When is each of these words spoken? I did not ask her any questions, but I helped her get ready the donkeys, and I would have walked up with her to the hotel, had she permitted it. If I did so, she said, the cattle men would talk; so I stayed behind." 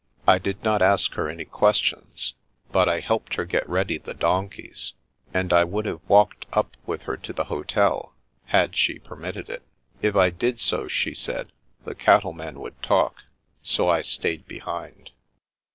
I 0.25 0.39
did 0.39 0.63
not 0.63 0.81
ask 0.81 1.13
her 1.13 1.29
any 1.29 1.45
questions, 1.45 2.33
but 2.71 2.89
I 2.89 3.01
helped 3.01 3.35
her 3.35 3.45
get 3.45 3.69
ready 3.69 3.99
the 3.99 4.15
donkeys, 4.15 4.93
and 5.31 5.53
I 5.53 5.63
would 5.63 5.85
have 5.85 6.01
walked 6.07 6.47
up 6.53 6.75
with 6.87 7.03
her 7.03 7.15
to 7.17 7.31
the 7.31 7.43
hotel, 7.53 8.15
had 8.45 8.75
she 8.75 8.97
permitted 8.97 9.47
it. 9.47 9.61
If 10.01 10.15
I 10.15 10.31
did 10.31 10.59
so, 10.59 10.87
she 10.87 11.13
said, 11.13 11.51
the 11.85 11.93
cattle 11.93 12.33
men 12.33 12.59
would 12.61 12.81
talk; 12.81 13.25
so 13.61 13.89
I 13.89 14.01
stayed 14.01 14.47
behind." 14.47 15.11